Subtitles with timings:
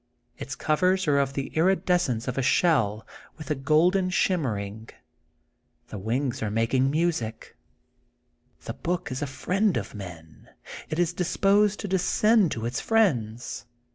[0.35, 3.05] Its covers are of the iridescence of a shell,
[3.37, 4.89] with a golden shimmering.
[5.89, 8.65] The wings are music making.
[8.65, 10.49] The book is a friend of men.
[10.89, 13.67] It is disposed to descend to its friends.